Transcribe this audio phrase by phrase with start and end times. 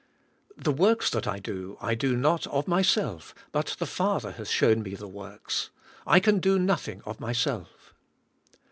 [0.57, 4.81] The works that I do I do not of myself, but the Father hath shown
[4.81, 5.69] Me the works.
[6.07, 7.93] I can do nothing of myself."